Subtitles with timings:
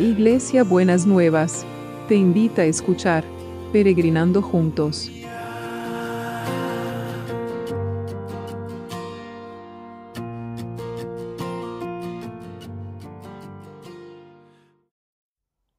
[0.00, 1.66] Iglesia Buenas Nuevas,
[2.08, 3.22] te invita a escuchar
[3.70, 5.10] Peregrinando Juntos.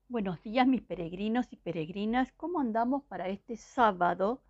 [0.08, 4.44] Buenos días mis peregrinos y peregrinas, ¿cómo andamos para este sábado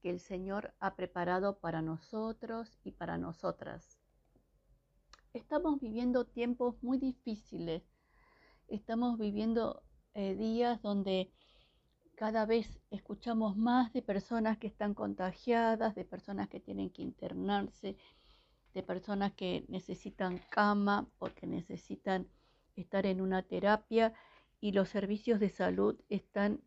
[0.00, 3.98] que el Señor ha preparado para nosotros y para nosotras?
[5.34, 7.91] Estamos viviendo tiempos muy difíciles,
[8.68, 9.82] estamos viviendo
[10.14, 11.30] eh, días donde
[12.14, 17.96] cada vez escuchamos más de personas que están contagiadas, de personas que tienen que internarse,
[18.74, 22.28] de personas que necesitan cama porque necesitan
[22.76, 24.14] estar en una terapia
[24.60, 26.60] y los servicios de salud están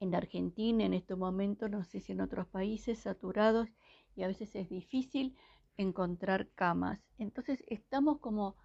[0.00, 3.68] en Argentina en este momento, no sé si en otros países, saturados
[4.16, 5.36] y a veces es difícil
[5.76, 7.00] encontrar camas.
[7.18, 8.56] Entonces estamos como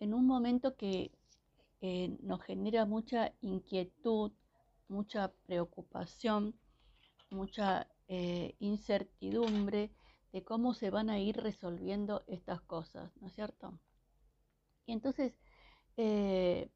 [0.00, 1.12] en un momento que
[1.86, 4.32] eh, nos genera mucha inquietud,
[4.88, 6.58] mucha preocupación,
[7.30, 9.92] mucha eh, incertidumbre
[10.32, 13.78] de cómo se van a ir resolviendo estas cosas, ¿no es cierto?
[14.86, 15.38] Y entonces,
[15.98, 16.70] eh,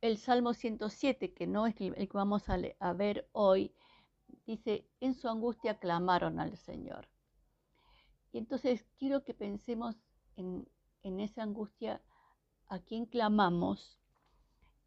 [0.00, 3.74] el Salmo 107, que no es el que vamos a, ver hoy,
[4.46, 7.08] dice, en su angustia clamaron al Señor.
[8.30, 9.96] Y entonces quiero que pensemos
[10.36, 10.68] en,
[11.02, 12.00] en esa angustia,
[12.68, 13.99] a quién clamamos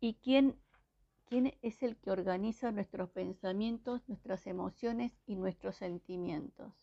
[0.03, 0.59] y quién,
[1.29, 6.73] quién es el que organiza nuestros pensamientos, nuestras emociones y nuestros sentimientos.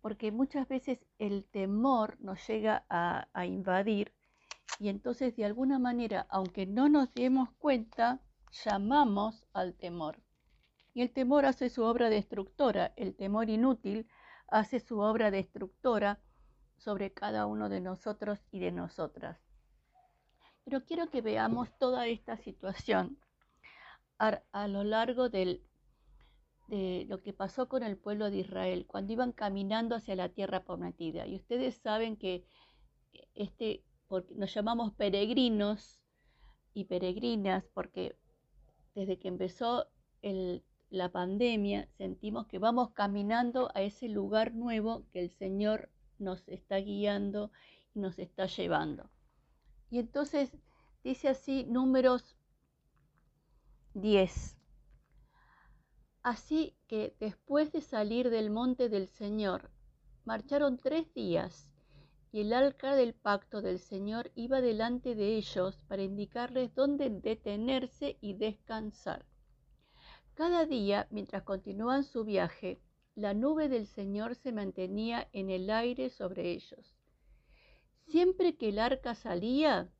[0.00, 4.12] Porque muchas veces el temor nos llega a, a invadir
[4.80, 8.20] y entonces de alguna manera, aunque no nos demos cuenta,
[8.64, 10.20] llamamos al temor.
[10.94, 14.08] Y el temor hace su obra destructora, el temor inútil
[14.48, 16.18] hace su obra destructora
[16.76, 19.43] sobre cada uno de nosotros y de nosotras.
[20.64, 23.18] Pero quiero que veamos toda esta situación
[24.18, 25.62] a, lo largo del,
[26.68, 30.64] de lo que pasó con el pueblo de Israel cuando iban caminando hacia la tierra
[30.64, 31.26] prometida.
[31.26, 32.44] Y ustedes saben que
[33.34, 36.00] este porque nos llamamos peregrinos
[36.72, 38.16] y peregrinas porque
[38.94, 39.86] desde que empezó
[40.90, 46.76] la pandemia sentimos que vamos caminando a ese lugar nuevo que el Señor nos está
[46.76, 47.50] guiando
[47.94, 49.10] y nos está llevando.
[49.90, 50.50] Y entonces
[51.02, 52.36] dice así números
[53.94, 54.56] 10.
[56.22, 59.70] Así que después de salir del monte del Señor,
[60.24, 61.70] marcharon tres días
[62.32, 68.16] y el arca del pacto del Señor iba delante de ellos para indicarles dónde detenerse
[68.20, 69.24] y descansar.
[70.34, 72.80] Cada día, mientras continuaban su viaje,
[73.14, 76.93] la nube del Señor se mantenía en el aire sobre ellos.
[78.06, 79.90] Siempre que el arca salía,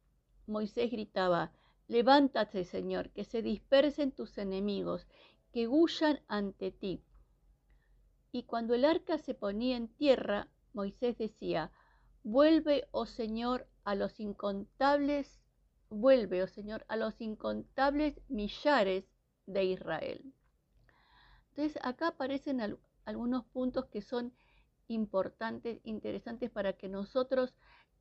[0.47, 1.53] Moisés gritaba,
[1.87, 5.07] Levántate, Señor, que se dispersen tus enemigos,
[5.53, 7.03] que huyan ante ti.
[8.33, 11.71] Y cuando el arca se ponía en tierra, Moisés decía,
[12.23, 15.41] Vuelve, oh Señor, a los incontables,
[15.91, 19.05] vuelve, oh Señor, a los incontables millares
[19.47, 20.33] de Israel.
[21.51, 24.35] Entonces, acá aparecen algunos puntos que son
[24.89, 27.55] importantes, interesantes para que nosotros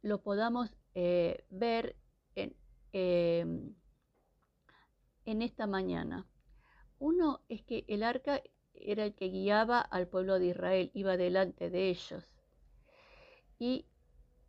[0.04, 1.96] lo podamos eh, ver
[2.36, 2.56] en,
[2.92, 3.74] em,
[5.26, 6.28] en esta mañana.
[7.00, 8.44] Uno es que el arca
[8.76, 12.24] era el que guiaba al pueblo de Israel, iba delante de ellos.
[13.58, 13.88] Y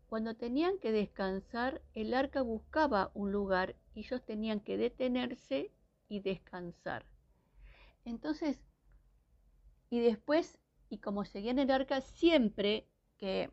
[0.09, 5.73] cuando tenían que descansar, el arca buscaba un lugar y ellos tenían que detenerse
[6.09, 7.07] y descansar.
[8.05, 8.61] Entonces,
[9.89, 12.89] y después, y como seguían el arca, siempre
[13.19, 13.51] que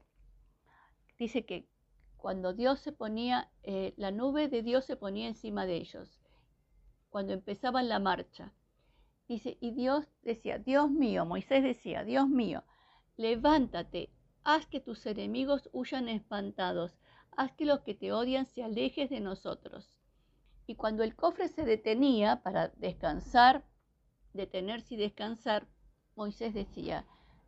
[1.20, 1.71] dice que
[2.22, 6.22] cuando Dios se ponía, eh, la nube de Dios se ponía encima de ellos,
[7.09, 8.54] cuando empezaban la marcha.
[9.28, 12.64] Dice, y Dios decía, Dios mío, Moisés decía, Dios mío,
[13.18, 14.12] levántate,
[14.44, 16.97] Haz que tus enemigos huyan espantados.
[17.38, 20.00] Haz que los que te odian se alejen de nosotros.
[20.66, 23.64] Y cuando el cofre se detenía para descansar,
[24.34, 25.68] detenerse y descansar,
[26.16, 27.06] Moisés decía,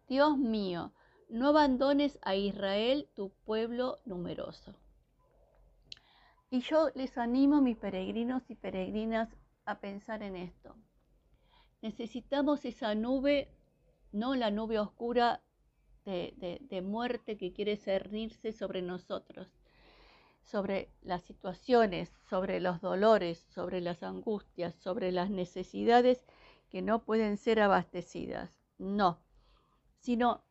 [0.07, 0.93] Dios mío,
[1.33, 4.75] no abandones a Israel, tu pueblo numeroso.
[6.51, 9.35] Y yo les animo, mis peregrinos y peregrinas,
[9.65, 10.75] a pensar en esto.
[11.81, 13.49] Necesitamos esa nube,
[14.11, 15.41] no la nube oscura
[16.05, 19.47] de, muerte que quiere cernirse sobre nosotros,
[20.43, 26.27] sobre las situaciones, sobre los dolores, sobre las angustias, sobre las necesidades
[26.69, 28.61] que no pueden ser abastecidas.
[28.77, 29.17] No,
[29.97, 30.43] sino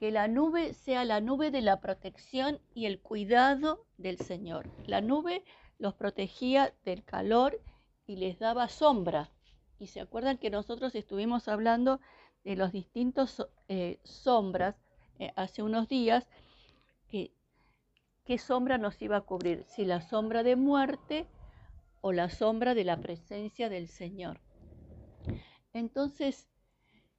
[0.00, 4.70] que la nube sea la nube de la protección y el cuidado del Señor.
[4.86, 5.44] La nube
[5.78, 7.60] los protegía del calor
[8.06, 9.30] y les daba sombra.
[9.78, 12.00] Y se acuerdan que nosotros estuvimos hablando
[12.44, 14.74] de los distintos eh, sombras
[15.18, 16.26] eh, hace unos días,
[17.10, 21.26] qué sombra nos iba a cubrir, si la sombra de muerte
[22.00, 24.40] o la sombra de la presencia del Señor.
[25.74, 26.48] Entonces,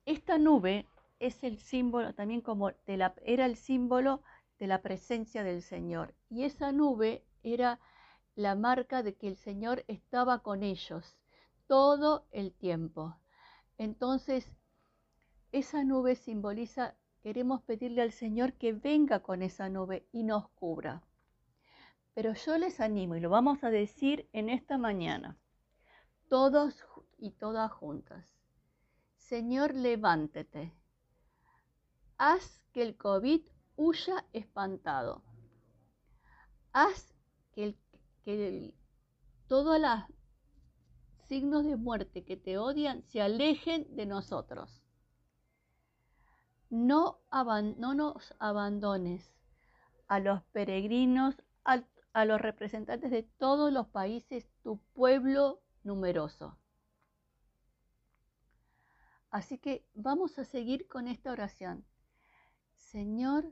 [0.06, 0.88] esta nube
[1.21, 4.23] es el símbolo también como era el símbolo
[4.57, 6.15] de la presencia del Señor.
[6.29, 7.79] Y esa nube era
[8.35, 11.15] la marca de que el Señor estaba con ellos
[11.68, 13.15] todo el tiempo.
[13.77, 14.51] Entonces,
[15.51, 21.03] esa nube simboliza, queremos pedirle al Señor que venga con esa nube y nos cubra.
[22.15, 25.38] Pero yo les animo, y lo vamos a decir en esta mañana,
[26.29, 26.83] todos
[27.17, 28.25] y todas juntas.
[29.17, 30.74] Señor, levántate.
[32.23, 33.41] Haz que el COVID
[33.77, 35.23] huya espantado.
[36.71, 37.15] Haz
[37.51, 37.75] que,
[38.25, 38.75] el,
[39.47, 40.03] todos los
[41.27, 44.83] signos de muerte que te odian se alejen de nosotros.
[46.69, 49.33] No, no nos abandones
[50.07, 56.56] a los peregrinos, a los representantes de todos los países, tu pueblo numeroso.
[59.31, 61.83] Así que vamos a seguir con esta oración.
[62.91, 63.45] Señor,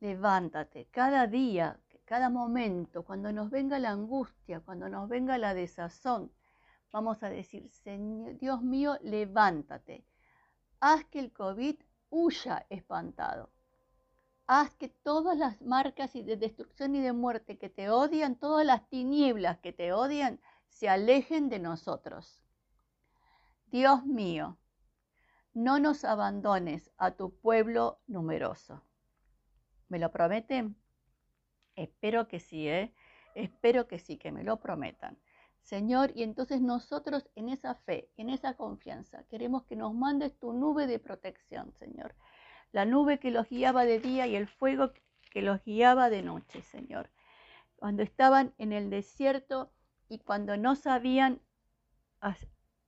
[0.00, 6.32] levántate cada día, cada momento, cuando nos venga la angustia, cuando nos venga la desazón,
[6.90, 10.04] vamos a decir, Señor, Dios mío, levántate.
[10.80, 11.76] Haz que el COVID
[12.10, 13.52] huya espantado.
[14.48, 18.88] Haz que todas las marcas de destrucción y de muerte que te odian, todas las
[18.88, 22.42] tinieblas que te odian, se alejen de nosotros.
[23.66, 24.58] Dios mío,
[25.54, 28.82] no nos abandones a tu pueblo numeroso.
[29.88, 30.76] ¿Me lo prometen?
[31.76, 32.92] Espero que sí, ¿eh?
[33.34, 35.16] Espero que sí, que me lo prometan.
[35.60, 40.52] Señor, y entonces nosotros en esa fe, en esa confianza, queremos que nos mandes tu
[40.52, 42.14] nube de protección, Señor.
[42.72, 44.92] La nube que los guiaba de día y el fuego
[45.30, 47.10] que los guiaba de noche, Señor.
[47.76, 49.72] Cuando estaban en el desierto
[50.08, 51.40] y cuando no sabían,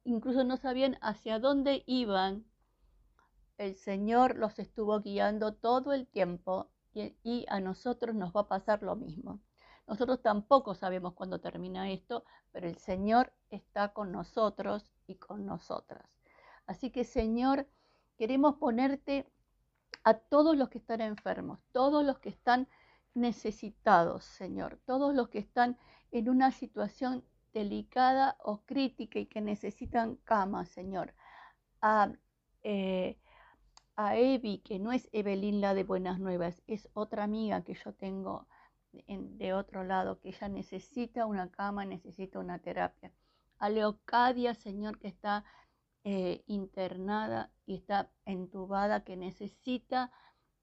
[0.04, 2.44] incluso no sabían hacia dónde iban,
[3.58, 8.82] el Señor los estuvo guiando todo el tiempo y, a nosotros nos va a pasar
[8.82, 9.40] lo mismo.
[9.86, 16.08] Nosotros tampoco sabemos cuándo termina esto, pero el Señor está con nosotros y con nosotras.
[16.66, 17.66] Así que Señor,
[18.16, 19.30] queremos ponerte
[20.04, 22.68] a todos los que están enfermos, todos los que están
[23.14, 25.78] necesitados, Señor, todos los que están
[26.10, 31.14] en una situación delicada o crítica y que necesitan cama, Señor.
[31.80, 32.12] A,
[32.62, 33.18] eh,
[33.96, 37.94] a Evi, que no es Evelyn la de Buenas Nuevas, es otra amiga que yo
[37.94, 38.46] tengo
[38.92, 43.12] de otro lado, que ella necesita una cama, necesita una terapia.
[43.58, 45.44] A Leocadia, Señor, que está
[46.04, 50.12] eh, internada y está entubada, que necesita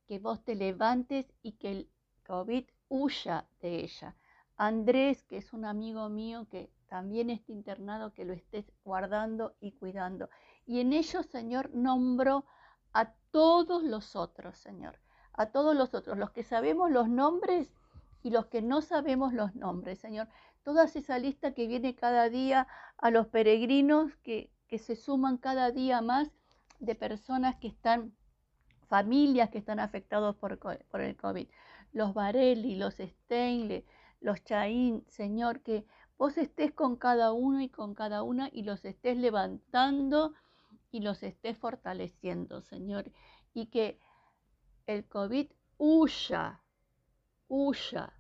[0.08, 1.90] que vos te levantes y que el
[2.26, 4.16] COVID huya de ella.
[4.56, 9.72] Andrés, que es un amigo mío que también está internado, que lo estés guardando y
[9.72, 10.30] cuidando.
[10.66, 12.46] Y en ellos, Señor, nombro
[12.94, 15.00] a todos los otros, Señor,
[15.34, 17.74] a todos los otros, los que sabemos los nombres
[18.22, 20.28] y los que no sabemos los nombres, Señor.
[20.64, 25.72] Toda esa lista que viene cada día a los peregrinos que, que se suman cada
[25.72, 26.32] día más
[26.80, 28.14] de personas que están,
[28.88, 31.48] familias que están afectados por, por el COVID.
[31.92, 33.86] Los Varelli, los Steinle,
[34.22, 35.86] los Chaín, Señor, que
[36.18, 40.34] vos estés con cada uno y con cada una y los estés levantando
[40.94, 43.12] y los estés fortaleciendo, Señor,
[43.52, 44.00] y que
[44.86, 45.48] el COVID
[45.78, 46.62] huya,
[47.48, 48.14] huya,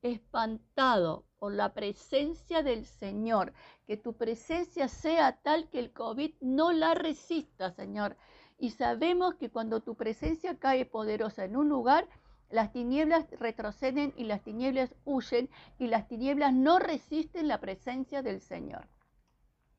[0.00, 3.52] espantado por la presencia del Señor,
[3.86, 8.16] que tu presencia sea tal que el COVID no la resista, Señor.
[8.56, 12.08] Y sabemos que cuando tu presencia cae poderosa en un lugar,
[12.48, 18.40] las tinieblas retroceden y las tinieblas huyen y las tinieblas no resisten la presencia del
[18.40, 18.88] Señor.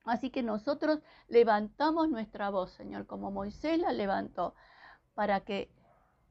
[0.06, 4.54] Así que nosotros levantamos nuestra voz, Señor, como Moisés la levantó,
[5.16, 5.70] para que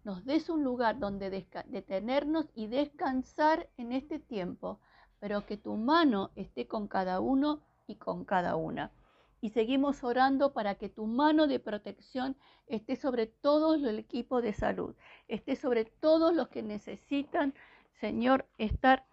[0.05, 1.31] nos des un lugar donde
[1.67, 4.79] detenernos y descansar en este tiempo,
[5.19, 8.93] pero que tu mano esté con cada uno y con cada una.
[9.41, 14.53] Y seguimos orando para que tu mano de protección esté sobre todo el equipo de
[14.53, 14.95] salud,
[15.27, 17.55] esté sobre todos los que necesitan,
[18.01, 19.05] Señor, estar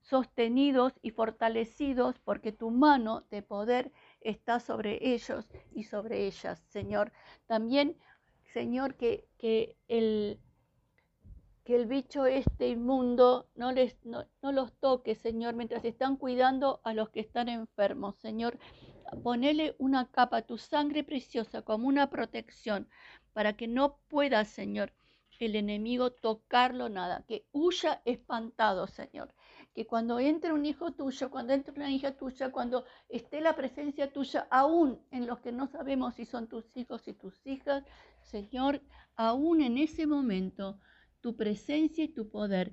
[0.00, 7.12] sostenidos y fortalecidos porque tu mano de poder está sobre ellos y sobre ellas, Señor.
[7.46, 7.96] También,
[8.52, 10.40] Señor, que, que el,
[11.64, 16.94] que el bicho este inmundo no, les, no, los toque, Señor, mientras están cuidando a
[16.94, 18.58] los que están enfermos, Señor.
[19.22, 22.88] Ponele una capa, tu sangre preciosa, como una protección,
[23.32, 24.92] para que no pueda, Señor,
[25.38, 29.34] el enemigo tocarlo nada, que huya espantado, Señor.
[29.76, 34.10] Que cuando entre un hijo tuyo, cuando entre una hija tuya, cuando esté la presencia
[34.10, 37.84] tuya, aún en los que no sabemos si son tus hijos y tus hijas,
[38.22, 38.80] Señor,
[39.16, 40.80] aún en ese momento,
[41.20, 42.72] tu presencia y tu poder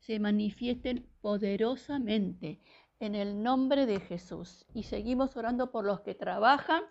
[0.00, 2.60] se manifiesten poderosamente
[2.98, 4.66] en el nombre de Jesús.
[4.74, 6.82] Y seguimos orando por los que trabajan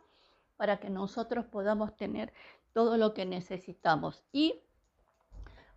[0.55, 2.31] para que nosotros podamos tener
[2.71, 4.23] todo lo que necesitamos.
[4.31, 4.61] Y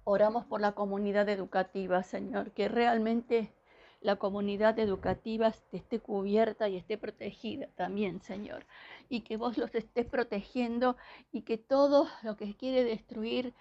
[0.05, 3.53] oramos por la comunidad educativa, Señor, que realmente
[4.03, 8.67] la comunidad educativa esté cubierta y esté protegida también, Señor.
[9.09, 10.97] Y que vos los estés protegiendo
[11.31, 13.55] y que todo lo que quiere destruir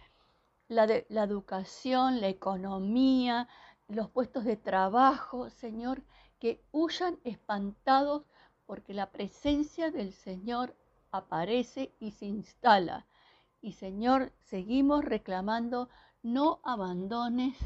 [0.67, 3.47] la, la educación, la economía,
[3.87, 6.01] los puestos de trabajo, Señor,
[6.39, 8.23] que huyan espantados
[8.65, 10.75] porque la presencia del Señor
[11.11, 13.05] aparece y se instala.
[13.61, 15.89] Y Señor, seguimos reclamando,
[16.23, 17.57] no abandones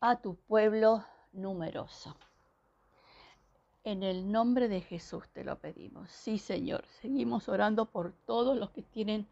[0.00, 1.04] a tu pueblo
[1.38, 2.16] numeroso.
[3.84, 6.10] En el nombre de Jesús te lo pedimos.
[6.10, 9.26] Sí, Señor, seguimos orando por todos los que tienen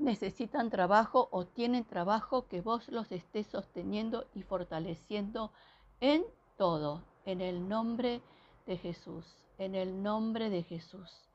[0.00, 5.52] necesitan trabajo o tienen trabajo, que vos los estés sosteniendo y fortaleciendo
[6.00, 6.24] en
[6.56, 8.20] todo, en el nombre
[8.66, 11.28] de Jesús, en el nombre de Jesús.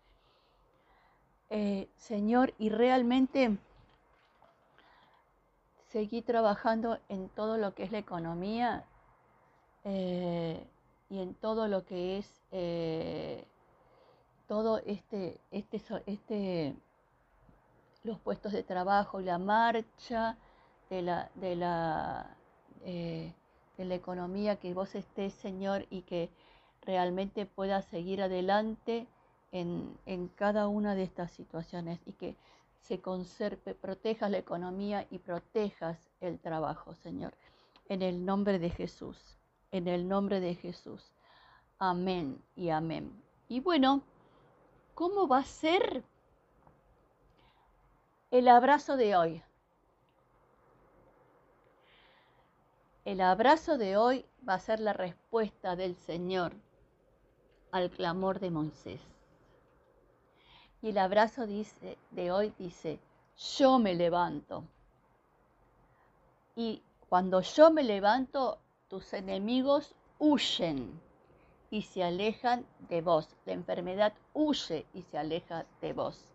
[1.50, 3.58] Eh, Señor, y realmente
[5.89, 8.86] seguí trabajando en todo lo que es la economía
[9.86, 10.68] eh,
[11.10, 13.46] y en todo lo que es eh,
[14.48, 16.75] todo este, este, este
[18.04, 20.38] los puestos de trabajo la marcha
[20.89, 22.36] de la, de la,
[22.84, 23.34] eh,
[23.77, 26.30] de la economía, que vos estés, Señor, y que
[26.84, 29.08] realmente puedas seguir adelante
[29.51, 32.36] en, en, cada una de estas situaciones y que
[32.82, 37.34] se conserve, protejas la economía y protejas el trabajo, Señor.
[37.89, 39.18] En el nombre de Jesús,
[39.72, 41.14] en el nombre de Jesús.
[41.80, 43.22] Amén y amén.
[43.48, 44.04] Y bueno,
[44.94, 46.04] ¿cómo va a ser?
[48.32, 49.44] El abrazo de hoy.
[53.06, 56.54] El abrazo de hoy va a ser la respuesta del Señor
[57.72, 59.02] al clamor de Moisés.
[60.82, 63.00] Y el abrazo dice, de hoy dice,
[63.60, 64.64] yo me levanto.
[66.56, 68.60] Y cuando yo me levanto,
[68.96, 71.02] tus enemigos huyen
[71.70, 73.28] y se alejan de vos.
[73.44, 76.30] La enfermedad huye y se aleja de vos.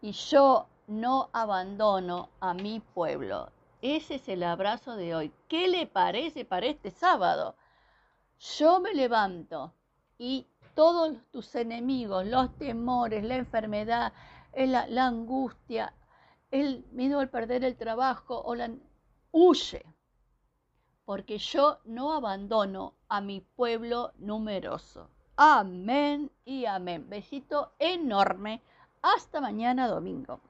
[0.00, 3.50] Y yo no abandono a mi pueblo.
[3.82, 5.30] Ese es el abrazo de hoy.
[5.46, 7.54] ¿Qué le parece para este sábado?
[8.38, 9.74] Yo me levanto
[10.16, 14.14] y todos tus enemigos, los temores, la enfermedad,
[14.54, 15.92] la, la angustia,
[16.50, 18.70] el miedo al perder el trabajo o la
[19.32, 19.84] huye,
[21.10, 25.10] porque yo no abandono a mi pueblo numeroso.
[25.34, 27.10] Amén y amén.
[27.10, 28.62] Besito enorme.
[29.02, 30.40] Hasta mañana domingo.